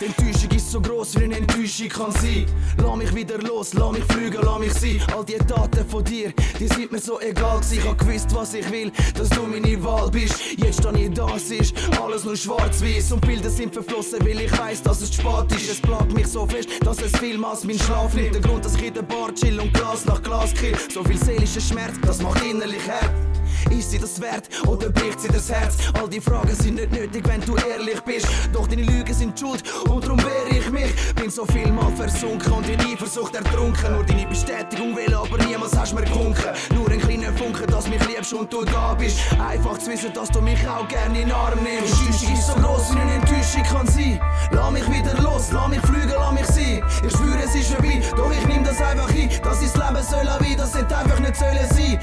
[0.00, 2.46] Die Enttäuschung ist so groß, wie eine Enttäuschung kann sein.
[2.76, 5.00] Lass mich wieder los, lass mich fliegen, lass mich sein.
[5.12, 7.58] All die Taten von dir, die sind mir so egal.
[7.58, 7.78] gewesen.
[7.78, 10.36] Ich hab gewusst, was ich will, dass du meine Wahl bist.
[10.56, 13.10] Jetzt da ich da ist, alles nur schwarz-weiß.
[13.10, 15.68] Und Bilder sind verflossen, weil ich weiß, dass es spät ist.
[15.68, 18.34] Es plagt mich so fest, dass es viel als mein Schlaf nimmt.
[18.36, 20.76] Der Grund, dass ich in der Bar chill und Glas nach Glas kill.
[20.94, 23.10] So viel seelischer Schmerz, das macht innerlich hart.
[23.70, 25.76] Ist sie das wert oder bricht sie das Herz?
[26.00, 28.26] All die Fragen sind nicht nötig, wenn du ehrlich bist.
[28.52, 31.14] Doch deine Lügen sind schuld und darum wehre ich mich.
[31.14, 33.92] Bin so viel mal versunken und in Eifersucht ertrunken.
[33.92, 36.50] Nur deine Bestätigung will, aber niemals hast mir gewunken.
[36.74, 39.18] Nur ein kleiner Funke, dass mich liebst und du da bist.
[39.38, 41.94] Einfach zu wissen, dass du mich auch gerne in den Arm nimmst.
[42.00, 44.20] Die Enttäuschung ist so groß, wie eine Enttäuschung kann sein.
[44.50, 46.82] Lass mich wieder los, lass mich fliegen, lass mich sein.
[47.04, 49.30] Ich spüre, es ist vorbei, doch ich nehm das einfach ein.
[49.42, 51.98] Das ist Leben soll wie, das hätte einfach nicht sollen sein.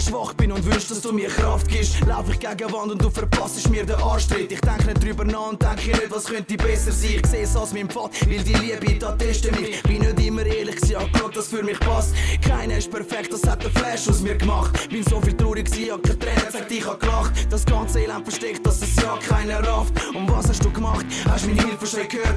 [0.00, 3.02] Ich schwach bin und wünsch, dass du mir Kraft gibst, lauf ich gegen Wand und
[3.02, 4.50] du verpasst mir den Arschtritt.
[4.52, 7.20] Ich denk nicht drüber nach und denke nicht, was könnte besser sein.
[7.22, 9.82] Ich seh's als mein Pfad, weil die Liebe da testet mich.
[9.82, 12.14] Bin nicht immer ehrlich, sie hat geschaut, dass für mich passt.
[12.46, 14.88] Keiner ist perfekt, das hat der Flash aus mir gemacht.
[14.88, 17.32] Bin so viel traurig gewesen, hab keine Tränen gesagt, ich hab gelacht.
[17.50, 19.92] Das ganze Elend versteckt, dass es ja keiner rafft.
[20.14, 21.04] Und was hast du gemacht?
[21.28, 22.36] Hast meine Hilfeschrei gehört?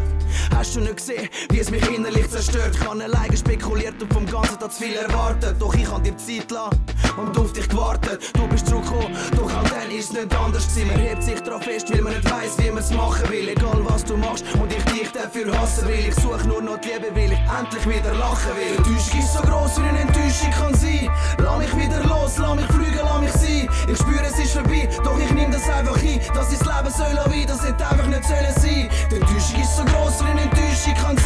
[0.55, 2.71] Hast du nicht gesehen, wie es mich innerlich zerstört?
[2.73, 5.55] Ich habe alleine spekuliert und vom Ganzen da zu viel erwartet.
[5.59, 6.79] Doch ich hab dir Zeit lassen
[7.17, 8.21] und auf dich gewartet.
[8.33, 10.87] Du bist zurückgekommen, doch auch dann ist es nicht anders gewesen.
[10.87, 13.49] Man hebt sich drauf fest, weil man nicht weiss, wie man's machen will.
[13.49, 16.07] Egal was du machst und ich dich dafür hassen will.
[16.07, 18.77] Ich such nur noch die Liebe, weil ich endlich wieder lachen will.
[18.85, 21.09] Die Enttäuschung ist so groß, wie eine Enttäuschung kann sein.
[21.37, 23.69] Lass mich wieder los, lass mich fliegen, lass mich sein.
[23.87, 26.19] Ich spüre, es ist vorbei, doch ich nehm das einfach ein.
[26.33, 28.89] Das ist Leben soll wie, das hätte einfach nicht sollen sein.
[29.09, 31.22] Die Enttäuschung ist so groß, wie eine Enttäuschung kann sein.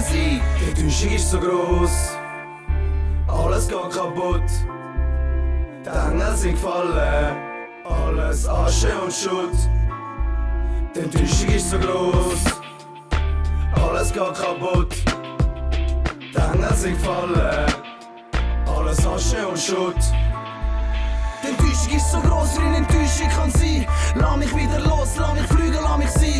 [0.00, 0.40] Sollen sein.
[0.60, 2.16] Die Enttäuschung ist so groß,
[3.28, 4.42] alles geht kaputt.
[5.84, 7.36] Die Engel sind gefallen,
[7.84, 9.56] alles Asche und Schutt.
[10.94, 12.44] Die Enttäuschung ist so groß,
[13.82, 14.94] alles geht kaputt.
[16.32, 17.66] Die Engel sind gefallen,
[18.66, 19.96] alles Asche und Schutt.
[21.42, 23.86] Die Enttäuschung ist so groß, wie eine Enttäuschung kann sein.
[24.14, 26.39] Lass mich wieder los, lass mich fliegen, lass mich sein.